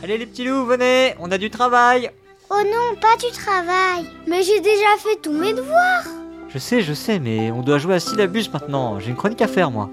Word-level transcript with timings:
Allez 0.00 0.16
les 0.16 0.26
petits 0.26 0.44
loups, 0.44 0.64
venez, 0.64 1.16
on 1.18 1.32
a 1.32 1.38
du 1.38 1.50
travail 1.50 2.12
Oh 2.50 2.62
non, 2.64 3.00
pas 3.00 3.16
du 3.16 3.32
travail. 3.32 4.06
Mais 4.28 4.44
j'ai 4.44 4.60
déjà 4.60 4.96
fait 4.98 5.20
tous 5.20 5.32
mes 5.32 5.52
devoirs. 5.52 6.04
Je 6.48 6.58
sais, 6.58 6.82
je 6.82 6.92
sais, 6.94 7.18
mais 7.18 7.50
on 7.50 7.62
doit 7.62 7.78
jouer 7.78 7.96
à 7.96 8.00
syllabus 8.00 8.48
maintenant, 8.52 9.00
j'ai 9.00 9.10
une 9.10 9.16
chronique 9.16 9.42
à 9.42 9.48
faire 9.48 9.72
moi. 9.72 9.90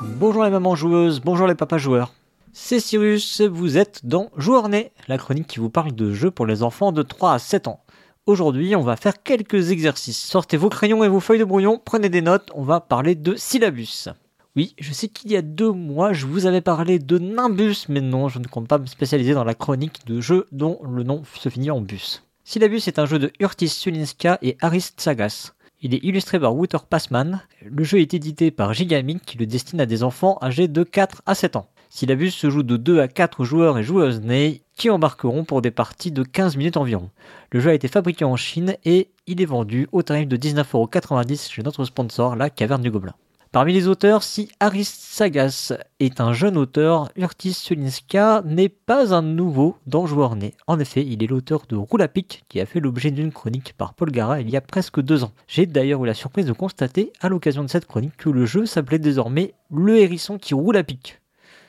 Bonjour 0.00 0.44
les 0.44 0.50
mamans 0.50 0.76
joueuses, 0.76 1.20
bonjour 1.20 1.48
les 1.48 1.56
papas 1.56 1.78
joueurs. 1.78 2.12
C'est 2.52 2.78
Cyrus, 2.78 3.40
vous 3.40 3.76
êtes 3.76 4.06
dans 4.06 4.30
Journée, 4.36 4.92
la 5.08 5.18
chronique 5.18 5.48
qui 5.48 5.58
vous 5.58 5.70
parle 5.70 5.92
de 5.92 6.12
jeux 6.12 6.30
pour 6.30 6.46
les 6.46 6.62
enfants 6.62 6.92
de 6.92 7.02
3 7.02 7.32
à 7.32 7.38
7 7.40 7.66
ans. 7.66 7.80
Aujourd'hui, 8.26 8.76
on 8.76 8.82
va 8.82 8.94
faire 8.94 9.24
quelques 9.24 9.72
exercices. 9.72 10.22
Sortez 10.24 10.56
vos 10.56 10.68
crayons 10.68 11.02
et 11.02 11.08
vos 11.08 11.18
feuilles 11.18 11.40
de 11.40 11.44
brouillon, 11.44 11.82
prenez 11.84 12.08
des 12.08 12.22
notes, 12.22 12.48
on 12.54 12.62
va 12.62 12.78
parler 12.78 13.16
de 13.16 13.34
syllabus. 13.34 14.08
Oui, 14.56 14.76
je 14.78 14.92
sais 14.92 15.08
qu'il 15.08 15.32
y 15.32 15.36
a 15.36 15.42
deux 15.42 15.72
mois, 15.72 16.12
je 16.12 16.26
vous 16.26 16.46
avais 16.46 16.60
parlé 16.60 17.00
de 17.00 17.18
Nimbus, 17.18 17.86
mais 17.88 18.00
non, 18.00 18.28
je 18.28 18.38
ne 18.38 18.46
compte 18.46 18.68
pas 18.68 18.78
me 18.78 18.86
spécialiser 18.86 19.34
dans 19.34 19.42
la 19.42 19.54
chronique 19.54 20.06
de 20.06 20.20
jeux 20.20 20.46
dont 20.52 20.78
le 20.88 21.02
nom 21.02 21.24
se 21.34 21.48
finit 21.48 21.72
en 21.72 21.80
bus. 21.80 22.22
Syllabus 22.44 22.82
est 22.86 23.00
un 23.00 23.06
jeu 23.06 23.18
de 23.18 23.32
Urtis 23.40 23.68
Sulinska 23.68 24.38
et 24.42 24.56
Arist 24.60 25.00
Sagas. 25.00 25.54
Il 25.82 25.92
est 25.92 26.04
illustré 26.04 26.38
par 26.38 26.54
Wouter 26.54 26.78
Passman. 26.88 27.42
Le 27.64 27.82
jeu 27.82 27.98
est 27.98 28.14
édité 28.14 28.52
par 28.52 28.74
Gigamic 28.74 29.24
qui 29.24 29.38
le 29.38 29.46
destine 29.46 29.80
à 29.80 29.86
des 29.86 30.04
enfants 30.04 30.38
âgés 30.40 30.68
de 30.68 30.84
4 30.84 31.22
à 31.26 31.34
7 31.34 31.56
ans. 31.56 31.66
Syllabus 31.90 32.30
se 32.30 32.48
joue 32.48 32.62
de 32.62 32.76
2 32.76 33.00
à 33.00 33.08
4 33.08 33.42
joueurs 33.42 33.76
et 33.76 33.82
joueuses 33.82 34.20
nés 34.20 34.62
qui 34.76 34.88
embarqueront 34.88 35.42
pour 35.42 35.62
des 35.62 35.72
parties 35.72 36.12
de 36.12 36.22
15 36.22 36.56
minutes 36.56 36.76
environ. 36.76 37.10
Le 37.50 37.58
jeu 37.58 37.70
a 37.70 37.74
été 37.74 37.88
fabriqué 37.88 38.24
en 38.24 38.36
Chine 38.36 38.76
et 38.84 39.08
il 39.26 39.42
est 39.42 39.46
vendu 39.46 39.88
au 39.90 40.04
tarif 40.04 40.28
de 40.28 40.36
19,90€ 40.36 41.50
chez 41.50 41.62
notre 41.64 41.84
sponsor, 41.84 42.36
la 42.36 42.50
Caverne 42.50 42.82
du 42.82 42.92
Gobelin. 42.92 43.14
Parmi 43.54 43.72
les 43.72 43.86
auteurs, 43.86 44.24
si 44.24 44.48
Aris 44.58 44.82
Sagas 44.84 45.72
est 46.00 46.20
un 46.20 46.32
jeune 46.32 46.56
auteur, 46.56 47.08
Urtis 47.14 47.52
Sulinska 47.52 48.42
n'est 48.44 48.68
pas 48.68 49.14
un 49.14 49.22
nouveau 49.22 49.76
dans 49.86 50.06
Joueur 50.06 50.34
Né. 50.34 50.54
En 50.66 50.80
effet, 50.80 51.06
il 51.06 51.22
est 51.22 51.28
l'auteur 51.28 51.62
de 51.68 51.76
Roulapic 51.76 52.44
qui 52.48 52.60
a 52.60 52.66
fait 52.66 52.80
l'objet 52.80 53.12
d'une 53.12 53.30
chronique 53.30 53.74
par 53.74 53.94
Paul 53.94 54.10
Gara 54.10 54.40
il 54.40 54.50
y 54.50 54.56
a 54.56 54.60
presque 54.60 55.00
deux 55.00 55.22
ans. 55.22 55.30
J'ai 55.46 55.66
d'ailleurs 55.66 56.02
eu 56.02 56.06
la 56.08 56.14
surprise 56.14 56.46
de 56.46 56.52
constater 56.52 57.12
à 57.20 57.28
l'occasion 57.28 57.62
de 57.62 57.70
cette 57.70 57.86
chronique 57.86 58.16
que 58.16 58.28
le 58.28 58.44
jeu 58.44 58.66
s'appelait 58.66 58.98
désormais 58.98 59.54
Le 59.70 60.00
hérisson 60.00 60.36
qui 60.36 60.54
roule 60.54 60.76
à 60.76 60.82
pic. 60.82 61.20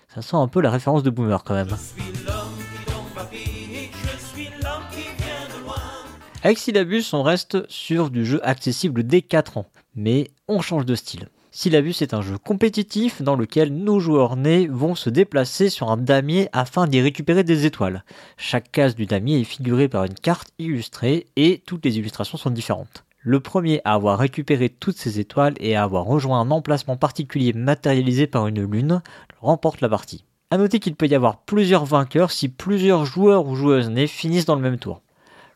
Ça 0.08 0.24
sent 0.24 0.38
un 0.38 0.48
peu 0.48 0.62
la 0.62 0.72
référence 0.72 1.04
de 1.04 1.12
Boomer 1.12 1.44
quand 1.44 1.54
même. 1.54 1.78
Avec 6.42 6.58
Syllabus, 6.58 7.04
on 7.14 7.22
reste 7.22 7.70
sur 7.70 8.10
du 8.10 8.26
jeu 8.26 8.40
accessible 8.44 9.04
dès 9.04 9.22
4 9.22 9.60
ans, 9.60 9.68
mais 9.94 10.32
on 10.48 10.62
change 10.62 10.88
de 10.88 10.96
style. 10.96 11.30
Syllabus 11.58 11.96
est 12.02 12.14
un 12.14 12.22
jeu 12.22 12.38
compétitif 12.38 13.22
dans 13.22 13.38
lequel 13.38 13.74
nos 13.74 14.02
joueurs 14.02 14.36
nés 14.36 14.68
vont 14.68 14.94
se 14.94 15.10
déplacer 15.10 15.70
sur 15.70 15.90
un 15.90 15.96
damier 15.96 16.50
afin 16.52 16.86
d'y 16.86 17.00
récupérer 17.00 17.46
des 17.46 17.66
étoiles. 17.66 18.04
Chaque 18.36 18.74
case 18.74 18.94
du 18.94 19.06
damier 19.06 19.40
est 19.40 19.46
figurée 19.46 19.88
par 19.88 20.04
une 20.04 20.16
carte 20.16 20.50
illustrée 20.60 21.28
et 21.38 21.64
toutes 21.66 21.86
les 21.86 21.98
illustrations 21.98 22.38
sont 22.38 22.50
différentes. 22.50 23.06
Le 23.22 23.40
premier 23.40 23.80
à 23.86 23.94
avoir 23.94 24.20
récupéré 24.20 24.68
toutes 24.68 24.98
ces 24.98 25.22
étoiles 25.22 25.54
et 25.62 25.78
à 25.78 25.84
avoir 25.84 26.04
rejoint 26.04 26.42
un 26.42 26.52
emplacement 26.52 26.98
particulier 26.98 27.54
matérialisé 27.54 28.28
par 28.28 28.48
une 28.48 28.70
lune 28.70 29.02
remporte 29.40 29.80
la 29.80 29.88
partie. 29.88 30.26
A 30.52 30.58
noter 30.58 30.82
qu'il 30.82 30.96
peut 30.96 31.08
y 31.08 31.16
avoir 31.16 31.38
plusieurs 31.38 31.86
vainqueurs 31.86 32.32
si 32.32 32.50
plusieurs 32.50 33.06
joueurs 33.06 33.48
ou 33.48 33.56
joueuses 33.56 33.90
nés 33.90 34.08
finissent 34.08 34.46
dans 34.46 34.56
le 34.56 34.62
même 34.62 34.78
tour. 34.78 35.04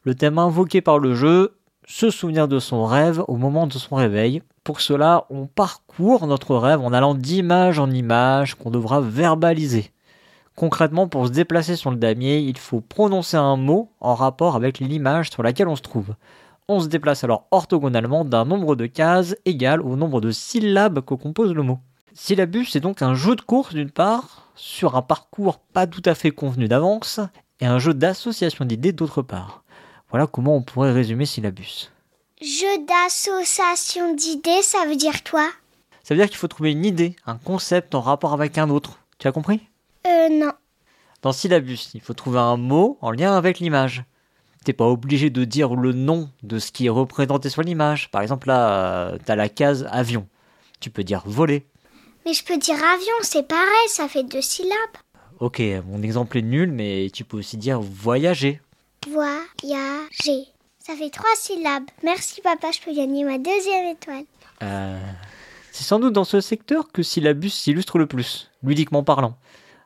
Le 0.04 0.16
thème 0.16 0.38
invoqué 0.38 0.80
par 0.80 0.98
le 0.98 1.14
jeu, 1.14 1.59
se 1.90 2.12
souvenir 2.12 2.48
de 2.48 2.60
son 2.60 2.86
rêve 2.86 3.24
au 3.28 3.36
moment 3.36 3.66
de 3.66 3.74
son 3.74 3.96
réveil. 3.96 4.44
Pour 4.64 4.80
cela, 4.80 5.26
on 5.32 5.48
parcourt 5.48 6.28
notre 6.28 6.56
rêve 6.56 6.82
en 6.82 6.94
allant 6.94 7.16
d'image 7.16 7.80
en 7.80 7.90
image 7.90 8.54
qu'on 8.54 8.70
devra 8.70 9.02
verbaliser. 9.02 9.92
Concrètement, 10.56 11.08
pour 11.08 11.26
se 11.26 11.32
déplacer 11.32 11.76
sur 11.76 11.90
le 11.90 11.98
damier, 11.98 12.38
il 12.38 12.60
faut 12.60 12.80
prononcer 12.80 13.38
un 13.38 13.56
mot 13.56 13.92
en 14.02 14.14
rapport 14.14 14.56
avec 14.56 14.78
l'image 14.78 15.32
sur 15.32 15.42
laquelle 15.42 15.68
on 15.68 15.76
se 15.76 15.82
trouve. 15.82 16.14
On 16.68 16.80
se 16.80 16.88
déplace 16.88 17.24
alors 17.24 17.48
orthogonalement 17.50 18.24
d'un 18.24 18.46
nombre 18.46 18.76
de 18.76 18.86
cases 18.86 19.36
égal 19.46 19.82
au 19.82 19.96
nombre 19.96 20.22
de 20.22 20.30
syllabes 20.30 21.04
que 21.04 21.16
compose 21.16 21.56
le 21.56 21.64
mot. 21.64 21.80
Syllabus 22.14 22.66
c'est 22.66 22.82
donc 22.82 23.02
un 23.02 23.16
jeu 23.16 23.36
de 23.36 23.42
course 23.42 23.74
d'une 23.74 23.90
part, 23.90 24.48
sur 24.54 24.96
un 24.96 25.02
parcours 25.02 25.58
pas 25.58 25.88
tout 25.88 26.04
à 26.06 26.14
fait 26.14 26.32
convenu 26.32 26.68
d'avance, 26.68 27.20
et 27.62 27.66
un 27.66 27.80
jeu 27.80 27.96
d'association 27.96 28.66
d'idées 28.66 28.94
d'autre 28.94 29.24
part. 29.24 29.64
Voilà 30.10 30.28
comment 30.28 30.56
on 30.56 30.62
pourrait 30.62 30.92
résumer 30.92 31.26
Syllabus. 31.26 31.92
Jeu 32.42 32.86
d'association 32.88 34.16
d'idées, 34.16 34.62
ça 34.64 34.86
veut 34.86 34.96
dire 34.96 35.24
quoi? 35.30 35.48
Ça 36.04 36.14
veut 36.16 36.20
dire 36.20 36.30
qu'il 36.30 36.38
faut 36.38 36.48
trouver 36.48 36.72
une 36.72 36.86
idée, 36.86 37.16
un 37.26 37.38
concept 37.38 37.94
en 37.94 38.02
rapport 38.02 38.34
avec 38.34 38.58
un 38.58 38.70
autre. 38.70 39.00
Tu 39.20 39.28
as 39.28 39.32
compris? 39.32 39.62
Euh, 40.08 40.30
non. 40.30 40.52
Dans 41.22 41.34
Syllabus, 41.34 41.90
il 41.94 42.02
faut 42.02 42.14
trouver 42.14 42.40
un 42.40 42.58
mot 42.58 42.98
en 43.02 43.12
lien 43.12 43.36
avec 43.36 43.60
l'image. 43.60 44.04
T'es 44.64 44.74
pas 44.74 44.88
obligé 44.88 45.30
de 45.30 45.44
dire 45.44 45.76
le 45.76 45.94
nom 45.94 46.30
de 46.44 46.60
ce 46.60 46.72
qui 46.72 46.88
est 46.88 46.90
représenté 46.90 47.50
sur 47.50 47.62
l'image. 47.62 48.10
Par 48.10 48.22
exemple, 48.22 48.48
là, 48.48 49.12
euh, 49.12 49.18
t'as 49.24 49.36
la 49.36 49.50
case 49.50 49.88
avion. 49.92 50.28
Tu 50.80 50.90
peux 50.90 51.04
dire 51.04 51.24
voler. 51.26 51.66
Mais 52.26 52.34
je 52.34 52.44
peux 52.44 52.58
dire 52.58 52.76
avion, 52.76 53.14
c'est 53.22 53.48
pareil, 53.48 53.88
ça 53.90 54.08
fait 54.08 54.24
deux 54.24 54.42
syllabes. 54.42 54.98
Ok, 55.40 55.62
mon 55.88 56.02
exemple 56.02 56.38
est 56.38 56.42
nul, 56.42 56.72
mais 56.72 57.10
tu 57.14 57.24
peux 57.24 57.38
aussi 57.38 57.58
dire 57.58 57.80
voyager. 57.80 58.62
Voyager. 59.08 60.48
Ça 60.80 60.96
fait 60.96 61.10
trois 61.10 61.36
syllabes. 61.36 61.86
Merci 62.04 62.42
papa, 62.42 62.72
je 62.72 62.82
peux 62.82 62.96
gagner 62.96 63.24
ma 63.24 63.38
deuxième 63.38 63.88
étoile. 63.88 64.24
Euh, 64.64 65.00
c'est 65.72 65.84
sans 65.84 66.00
doute 66.00 66.14
dans 66.14 66.24
ce 66.24 66.42
secteur 66.42 66.92
que 66.92 67.04
Syllabus 67.04 67.50
s'illustre 67.50 67.98
le 67.98 68.08
plus, 68.08 68.50
ludiquement 68.64 69.04
parlant. 69.04 69.38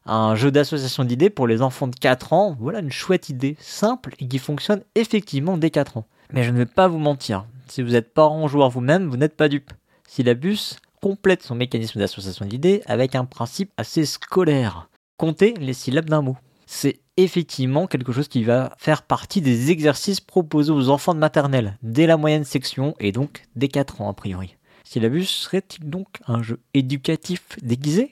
Un 0.05 0.35
jeu 0.35 0.51
d'association 0.51 1.03
d'idées 1.03 1.29
pour 1.29 1.47
les 1.47 1.61
enfants 1.61 1.87
de 1.87 1.95
4 1.95 2.33
ans, 2.33 2.57
voilà 2.59 2.79
une 2.79 2.91
chouette 2.91 3.29
idée, 3.29 3.55
simple 3.59 4.15
et 4.19 4.27
qui 4.27 4.39
fonctionne 4.39 4.83
effectivement 4.95 5.57
dès 5.57 5.69
4 5.69 5.97
ans. 5.97 6.05
Mais 6.31 6.43
je 6.43 6.51
ne 6.51 6.57
vais 6.57 6.65
pas 6.65 6.87
vous 6.87 6.99
mentir, 6.99 7.45
si 7.67 7.81
vous 7.81 7.95
êtes 7.95 8.13
parent 8.13 8.47
joueur 8.47 8.69
vous-même, 8.69 9.09
vous 9.09 9.17
n'êtes 9.17 9.37
pas 9.37 9.49
dupe. 9.49 9.71
Syllabus 10.07 10.77
complète 11.01 11.43
son 11.43 11.55
mécanisme 11.55 11.99
d'association 11.99 12.45
d'idées 12.45 12.81
avec 12.85 13.15
un 13.15 13.25
principe 13.25 13.71
assez 13.77 14.05
scolaire. 14.05 14.89
Compter 15.17 15.53
les 15.59 15.73
syllabes 15.73 16.09
d'un 16.09 16.21
mot. 16.21 16.37
C'est 16.75 17.01
effectivement 17.17 17.85
quelque 17.85 18.11
chose 18.11 18.27
qui 18.27 18.43
va 18.43 18.73
faire 18.79 19.03
partie 19.03 19.41
des 19.41 19.69
exercices 19.69 20.19
proposés 20.19 20.71
aux 20.71 20.89
enfants 20.89 21.13
de 21.13 21.19
maternelle, 21.19 21.77
dès 21.83 22.07
la 22.07 22.17
moyenne 22.17 22.45
section 22.45 22.95
et 22.99 23.11
donc 23.11 23.43
dès 23.55 23.67
4 23.67 24.01
ans 24.01 24.09
a 24.09 24.13
priori. 24.13 24.57
Syllabus 24.83 25.25
serait-il 25.25 25.87
donc 25.87 26.07
un 26.25 26.41
jeu 26.41 26.59
éducatif 26.73 27.43
déguisé? 27.61 28.11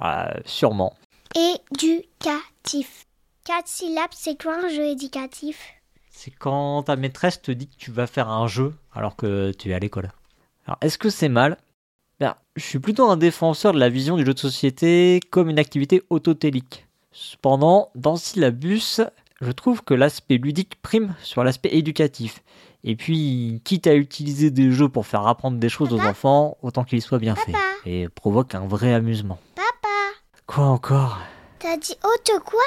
Bah, 0.00 0.34
Sûrement. 0.46 0.96
Éducatif. 1.36 3.04
Quatre 3.44 3.68
syllabes, 3.68 4.12
c'est 4.12 4.42
quoi 4.42 4.64
un 4.64 4.68
jeu 4.70 4.86
éducatif? 4.86 5.74
C'est 6.08 6.30
quand 6.30 6.84
ta 6.84 6.96
maîtresse 6.96 7.42
te 7.42 7.52
dit 7.52 7.68
que 7.68 7.76
tu 7.76 7.90
vas 7.90 8.06
faire 8.06 8.30
un 8.30 8.46
jeu 8.46 8.72
alors 8.94 9.14
que 9.14 9.52
tu 9.52 9.68
es 9.68 9.74
à 9.74 9.78
l'école. 9.78 10.10
Alors 10.66 10.78
est-ce 10.80 10.96
que 10.96 11.10
c'est 11.10 11.28
mal? 11.28 11.58
Ben, 12.18 12.34
Je 12.56 12.64
suis 12.64 12.78
plutôt 12.78 13.10
un 13.10 13.18
défenseur 13.18 13.74
de 13.74 13.78
la 13.78 13.90
vision 13.90 14.16
du 14.16 14.24
jeu 14.24 14.32
de 14.32 14.38
société 14.38 15.20
comme 15.30 15.50
une 15.50 15.58
activité 15.58 16.02
autotélique. 16.08 16.83
Cependant, 17.16 17.90
dans 17.94 18.16
Syllabus, 18.16 19.00
je 19.40 19.52
trouve 19.52 19.82
que 19.84 19.94
l'aspect 19.94 20.36
ludique 20.36 20.82
prime 20.82 21.14
sur 21.22 21.44
l'aspect 21.44 21.68
éducatif. 21.72 22.42
Et 22.82 22.96
puis, 22.96 23.62
quitte 23.64 23.86
à 23.86 23.94
utiliser 23.94 24.50
des 24.50 24.72
jeux 24.72 24.88
pour 24.88 25.06
faire 25.06 25.24
apprendre 25.28 25.58
des 25.58 25.68
choses 25.68 25.92
aux 25.92 26.00
enfants, 26.00 26.58
autant 26.60 26.82
qu'ils 26.82 27.02
soient 27.02 27.20
bien 27.20 27.36
faits. 27.36 27.54
Et 27.86 28.08
provoque 28.08 28.56
un 28.56 28.66
vrai 28.66 28.92
amusement. 28.92 29.38
Papa 29.54 29.88
Quoi 30.48 30.64
encore? 30.64 31.20
T'as 31.60 31.76
dit 31.76 31.94
auto 32.02 32.40
quoi? 32.44 32.60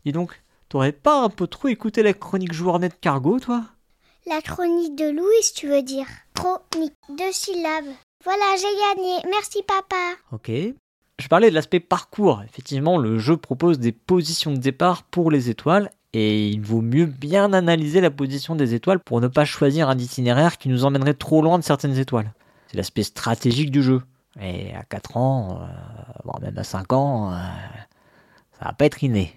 Dis 0.05 0.11
donc, 0.11 0.39
t'aurais 0.69 0.91
pas 0.91 1.21
un 1.21 1.29
peu 1.29 1.47
trop 1.47 1.67
écouté 1.67 2.03
la 2.03 2.13
chronique 2.13 2.53
journée 2.53 2.89
de 2.89 2.93
Cargo, 2.93 3.39
toi? 3.39 3.63
La 4.27 4.41
chronique 4.41 4.95
de 4.95 5.09
Louise, 5.09 5.53
tu 5.53 5.67
veux 5.67 5.81
dire. 5.81 6.05
Chronique. 6.33 6.93
Deux 7.09 7.31
syllabes. 7.31 7.95
Voilà, 8.23 8.55
j'ai 8.57 8.97
gagné. 8.97 9.19
Merci, 9.29 9.63
papa. 9.63 10.15
Ok. 10.31 10.51
Je 11.19 11.27
parlais 11.27 11.49
de 11.49 11.55
l'aspect 11.55 11.79
parcours. 11.79 12.41
Effectivement, 12.43 12.97
le 12.97 13.17
jeu 13.17 13.37
propose 13.37 13.79
des 13.79 13.91
positions 13.91 14.51
de 14.51 14.57
départ 14.57 15.03
pour 15.03 15.31
les 15.31 15.49
étoiles 15.49 15.89
et 16.13 16.49
il 16.49 16.61
vaut 16.61 16.81
mieux 16.81 17.05
bien 17.05 17.53
analyser 17.53 18.01
la 18.01 18.11
position 18.11 18.55
des 18.55 18.73
étoiles 18.73 18.99
pour 18.99 19.21
ne 19.21 19.27
pas 19.27 19.45
choisir 19.45 19.89
un 19.89 19.97
itinéraire 19.97 20.57
qui 20.57 20.69
nous 20.69 20.85
emmènerait 20.85 21.13
trop 21.13 21.41
loin 21.41 21.59
de 21.59 21.63
certaines 21.63 21.97
étoiles. 21.97 22.33
C'est 22.67 22.77
l'aspect 22.77 23.03
stratégique 23.03 23.71
du 23.71 23.83
jeu. 23.83 24.01
Et 24.41 24.73
à 24.73 24.83
4 24.83 25.17
ans, 25.17 25.61
euh, 25.61 25.65
voire 26.23 26.41
même 26.41 26.57
à 26.57 26.63
5 26.63 26.93
ans, 26.93 27.31
euh, 27.31 27.37
ça 28.59 28.65
va 28.65 28.73
pas 28.73 28.85
être 28.85 29.03
inné. 29.03 29.33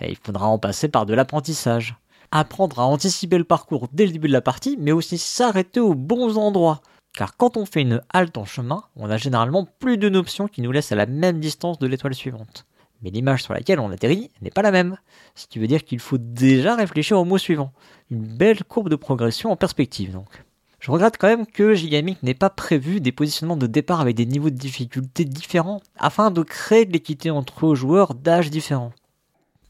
Et 0.00 0.10
il 0.10 0.16
faudra 0.16 0.46
en 0.46 0.58
passer 0.58 0.88
par 0.88 1.06
de 1.06 1.14
l'apprentissage. 1.14 1.96
Apprendre 2.30 2.80
à 2.80 2.86
anticiper 2.86 3.38
le 3.38 3.44
parcours 3.44 3.88
dès 3.92 4.06
le 4.06 4.12
début 4.12 4.28
de 4.28 4.32
la 4.32 4.40
partie, 4.40 4.76
mais 4.80 4.92
aussi 4.92 5.18
s'arrêter 5.18 5.80
aux 5.80 5.94
bons 5.94 6.38
endroits. 6.38 6.80
Car 7.16 7.36
quand 7.36 7.56
on 7.56 7.64
fait 7.64 7.82
une 7.82 8.02
halte 8.12 8.36
en 8.36 8.44
chemin, 8.44 8.82
on 8.96 9.08
a 9.08 9.16
généralement 9.16 9.66
plus 9.78 9.98
d'une 9.98 10.16
option 10.16 10.48
qui 10.48 10.62
nous 10.62 10.72
laisse 10.72 10.90
à 10.90 10.96
la 10.96 11.06
même 11.06 11.38
distance 11.38 11.78
de 11.78 11.86
l'étoile 11.86 12.14
suivante. 12.14 12.66
Mais 13.02 13.10
l'image 13.10 13.42
sur 13.42 13.54
laquelle 13.54 13.78
on 13.78 13.90
atterrit 13.90 14.30
n'est 14.42 14.50
pas 14.50 14.62
la 14.62 14.72
même, 14.72 14.96
ce 15.34 15.46
qui 15.46 15.58
veut 15.58 15.66
dire 15.66 15.84
qu'il 15.84 16.00
faut 16.00 16.18
déjà 16.18 16.74
réfléchir 16.74 17.18
au 17.18 17.24
mot 17.24 17.38
suivant. 17.38 17.72
Une 18.10 18.26
belle 18.26 18.64
courbe 18.64 18.88
de 18.88 18.96
progression 18.96 19.52
en 19.52 19.56
perspective 19.56 20.12
donc. 20.12 20.44
Je 20.80 20.90
regrette 20.90 21.16
quand 21.16 21.28
même 21.28 21.46
que 21.46 21.72
Gigamic 21.72 22.22
n'ait 22.22 22.34
pas 22.34 22.50
prévu 22.50 23.00
des 23.00 23.12
positionnements 23.12 23.56
de 23.56 23.66
départ 23.66 24.00
avec 24.00 24.16
des 24.16 24.26
niveaux 24.26 24.50
de 24.50 24.56
difficulté 24.56 25.24
différents, 25.24 25.80
afin 25.96 26.30
de 26.30 26.42
créer 26.42 26.84
de 26.84 26.92
l'équité 26.92 27.30
entre 27.30 27.74
joueurs 27.74 28.14
d'âge 28.14 28.50
différents. 28.50 28.92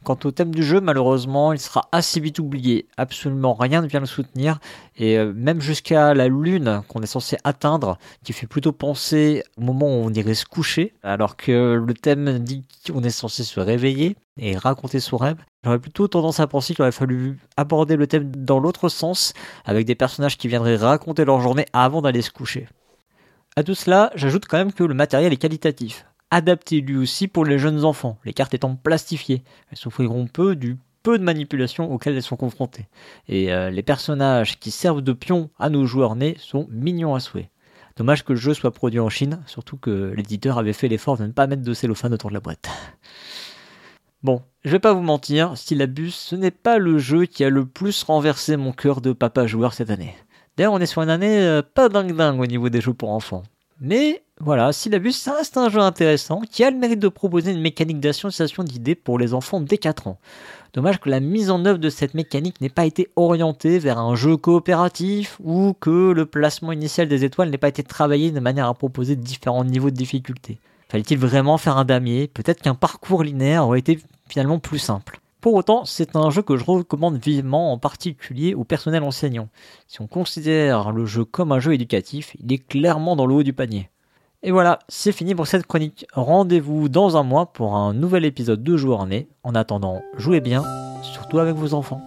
Quant 0.04 0.18
au 0.24 0.30
thème 0.30 0.54
du 0.54 0.62
jeu, 0.62 0.82
malheureusement, 0.82 1.54
il 1.54 1.58
sera 1.58 1.88
assez 1.90 2.20
vite 2.20 2.38
oublié. 2.38 2.86
Absolument 2.98 3.54
rien 3.54 3.80
ne 3.80 3.86
vient 3.86 4.00
le 4.00 4.06
soutenir. 4.06 4.58
Et 4.98 5.16
euh, 5.18 5.32
même 5.34 5.62
jusqu'à 5.62 6.12
la 6.12 6.28
lune 6.28 6.82
qu'on 6.88 7.00
est 7.00 7.06
censé 7.06 7.38
atteindre, 7.42 7.96
qui 8.22 8.34
fait 8.34 8.46
plutôt 8.46 8.72
penser 8.72 9.42
au 9.56 9.62
moment 9.62 9.86
où 9.86 10.04
on 10.04 10.12
irait 10.12 10.34
se 10.34 10.44
coucher, 10.44 10.92
alors 11.02 11.36
que 11.36 11.82
le 11.82 11.94
thème 11.94 12.38
dit 12.38 12.64
qu'on 12.86 13.02
est 13.02 13.08
censé 13.08 13.44
se 13.44 13.60
réveiller 13.60 14.16
et 14.36 14.58
raconter 14.58 15.00
son 15.00 15.16
rêve. 15.16 15.38
J'aurais 15.64 15.78
plutôt 15.78 16.06
tendance 16.06 16.38
à 16.38 16.46
penser 16.46 16.74
qu'il 16.74 16.82
aurait 16.82 16.92
fallu 16.92 17.38
aborder 17.56 17.96
le 17.96 18.06
thème 18.06 18.30
dans 18.36 18.58
l'autre 18.58 18.90
sens, 18.90 19.32
avec 19.64 19.86
des 19.86 19.94
personnages 19.94 20.36
qui 20.36 20.48
viendraient 20.48 20.76
raconter 20.76 21.24
leur 21.24 21.40
journée 21.40 21.64
avant 21.72 22.02
d'aller 22.02 22.20
se 22.20 22.30
coucher. 22.30 22.68
À 23.56 23.62
tout 23.62 23.74
cela, 23.74 24.10
j'ajoute 24.16 24.44
quand 24.46 24.58
même 24.58 24.72
que 24.74 24.84
le 24.84 24.92
matériel 24.92 25.32
est 25.32 25.38
qualitatif 25.38 26.04
adapté 26.34 26.80
lui 26.80 26.96
aussi 26.96 27.28
pour 27.28 27.44
les 27.44 27.58
jeunes 27.58 27.84
enfants, 27.84 28.18
les 28.24 28.32
cartes 28.32 28.54
étant 28.54 28.74
plastifiées. 28.74 29.42
Elles 29.70 29.78
souffriront 29.78 30.26
peu 30.26 30.56
du 30.56 30.76
peu 31.02 31.18
de 31.18 31.22
manipulations 31.22 31.92
auxquelles 31.92 32.16
elles 32.16 32.22
sont 32.22 32.36
confrontées. 32.36 32.88
Et 33.28 33.52
euh, 33.52 33.70
les 33.70 33.82
personnages 33.82 34.58
qui 34.58 34.70
servent 34.70 35.02
de 35.02 35.12
pions 35.12 35.50
à 35.58 35.70
nos 35.70 35.86
joueurs 35.86 36.16
nés 36.16 36.36
sont 36.38 36.66
mignons 36.70 37.14
à 37.14 37.20
souhait. 37.20 37.50
Dommage 37.96 38.24
que 38.24 38.32
le 38.32 38.38
jeu 38.38 38.54
soit 38.54 38.72
produit 38.72 38.98
en 38.98 39.10
Chine, 39.10 39.42
surtout 39.46 39.76
que 39.76 40.12
l'éditeur 40.16 40.58
avait 40.58 40.72
fait 40.72 40.88
l'effort 40.88 41.16
de 41.16 41.26
ne 41.26 41.32
pas 41.32 41.46
mettre 41.46 41.62
de 41.62 41.74
cellophane 41.74 42.14
autour 42.14 42.30
de 42.30 42.34
la 42.34 42.40
boîte. 42.40 42.68
Bon, 44.22 44.40
je 44.64 44.70
vais 44.70 44.78
pas 44.78 44.94
vous 44.94 45.02
mentir, 45.02 45.54
Syllabus, 45.58 46.12
ce 46.12 46.34
n'est 46.34 46.50
pas 46.50 46.78
le 46.78 46.96
jeu 46.96 47.26
qui 47.26 47.44
a 47.44 47.50
le 47.50 47.66
plus 47.66 48.02
renversé 48.04 48.56
mon 48.56 48.72
cœur 48.72 49.02
de 49.02 49.12
papa 49.12 49.46
joueur 49.46 49.74
cette 49.74 49.90
année. 49.90 50.16
D'ailleurs, 50.56 50.72
on 50.72 50.80
est 50.80 50.86
sur 50.86 51.02
une 51.02 51.10
année 51.10 51.42
euh, 51.42 51.60
pas 51.60 51.90
dingue 51.90 52.16
dingue 52.16 52.40
au 52.40 52.46
niveau 52.46 52.70
des 52.70 52.80
jeux 52.80 52.94
pour 52.94 53.10
enfants. 53.10 53.42
Mais 53.86 54.22
voilà, 54.40 54.72
Syllabus, 54.72 55.12
ça 55.12 55.34
reste 55.34 55.58
un 55.58 55.68
jeu 55.68 55.78
intéressant 55.78 56.40
qui 56.40 56.64
a 56.64 56.70
le 56.70 56.78
mérite 56.78 57.00
de 57.00 57.08
proposer 57.08 57.52
une 57.52 57.60
mécanique 57.60 58.00
d'association 58.00 58.64
d'idées 58.64 58.94
pour 58.94 59.18
les 59.18 59.34
enfants 59.34 59.60
dès 59.60 59.76
4 59.76 60.06
ans. 60.06 60.18
Dommage 60.72 60.98
que 61.00 61.10
la 61.10 61.20
mise 61.20 61.50
en 61.50 61.66
œuvre 61.66 61.78
de 61.78 61.90
cette 61.90 62.14
mécanique 62.14 62.62
n'ait 62.62 62.70
pas 62.70 62.86
été 62.86 63.10
orientée 63.14 63.78
vers 63.78 63.98
un 63.98 64.14
jeu 64.14 64.38
coopératif 64.38 65.38
ou 65.44 65.74
que 65.78 66.12
le 66.12 66.24
placement 66.24 66.72
initial 66.72 67.08
des 67.08 67.26
étoiles 67.26 67.50
n'ait 67.50 67.58
pas 67.58 67.68
été 67.68 67.82
travaillé 67.82 68.30
de 68.30 68.40
manière 68.40 68.68
à 68.68 68.74
proposer 68.74 69.16
différents 69.16 69.66
niveaux 69.66 69.90
de 69.90 69.96
difficulté. 69.96 70.58
Fallait-il 70.88 71.18
vraiment 71.18 71.58
faire 71.58 71.76
un 71.76 71.84
damier? 71.84 72.26
Peut-être 72.26 72.62
qu'un 72.62 72.74
parcours 72.74 73.22
linéaire 73.22 73.66
aurait 73.66 73.80
été 73.80 73.98
finalement 74.30 74.58
plus 74.58 74.78
simple. 74.78 75.20
Pour 75.44 75.56
autant, 75.56 75.84
c'est 75.84 76.16
un 76.16 76.30
jeu 76.30 76.40
que 76.40 76.56
je 76.56 76.64
recommande 76.64 77.18
vivement, 77.18 77.70
en 77.70 77.76
particulier 77.76 78.54
au 78.54 78.64
personnel 78.64 79.02
enseignant. 79.02 79.50
Si 79.86 80.00
on 80.00 80.06
considère 80.06 80.90
le 80.90 81.04
jeu 81.04 81.26
comme 81.26 81.52
un 81.52 81.60
jeu 81.60 81.74
éducatif, 81.74 82.34
il 82.42 82.50
est 82.50 82.66
clairement 82.66 83.14
dans 83.14 83.26
le 83.26 83.34
haut 83.34 83.42
du 83.42 83.52
panier. 83.52 83.90
Et 84.42 84.50
voilà, 84.50 84.78
c'est 84.88 85.12
fini 85.12 85.34
pour 85.34 85.46
cette 85.46 85.66
chronique. 85.66 86.06
Rendez-vous 86.14 86.88
dans 86.88 87.18
un 87.18 87.24
mois 87.24 87.52
pour 87.52 87.76
un 87.76 87.92
nouvel 87.92 88.24
épisode 88.24 88.62
de 88.62 88.76
Joueurs 88.78 89.04
Nés. 89.04 89.28
En 89.42 89.54
attendant, 89.54 90.00
jouez 90.16 90.40
bien, 90.40 90.64
surtout 91.02 91.38
avec 91.38 91.54
vos 91.56 91.74
enfants. 91.74 92.00